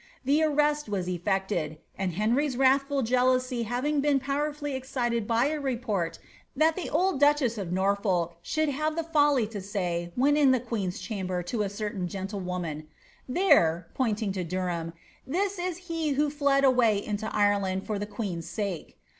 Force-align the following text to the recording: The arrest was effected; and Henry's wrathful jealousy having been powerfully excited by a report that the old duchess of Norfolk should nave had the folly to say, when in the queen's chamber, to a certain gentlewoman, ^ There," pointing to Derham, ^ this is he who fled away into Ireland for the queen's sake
The 0.25 0.41
arrest 0.41 0.89
was 0.89 1.07
effected; 1.07 1.77
and 1.95 2.13
Henry's 2.13 2.57
wrathful 2.57 3.03
jealousy 3.03 3.61
having 3.69 4.01
been 4.01 4.19
powerfully 4.19 4.73
excited 4.73 5.27
by 5.27 5.45
a 5.49 5.59
report 5.59 6.17
that 6.55 6.75
the 6.75 6.89
old 6.89 7.19
duchess 7.19 7.55
of 7.59 7.71
Norfolk 7.71 8.35
should 8.41 8.67
nave 8.69 8.77
had 8.79 8.95
the 8.95 9.03
folly 9.03 9.45
to 9.45 9.61
say, 9.61 10.11
when 10.15 10.35
in 10.35 10.49
the 10.49 10.59
queen's 10.59 10.97
chamber, 10.97 11.43
to 11.43 11.61
a 11.61 11.69
certain 11.69 12.07
gentlewoman, 12.07 12.81
^ 12.81 12.85
There," 13.29 13.91
pointing 13.93 14.31
to 14.31 14.43
Derham, 14.43 14.87
^ 14.91 14.93
this 15.27 15.59
is 15.59 15.77
he 15.77 16.13
who 16.13 16.31
fled 16.31 16.63
away 16.63 16.97
into 16.97 17.31
Ireland 17.31 17.85
for 17.85 17.99
the 17.99 18.07
queen's 18.07 18.49
sake 18.49 18.97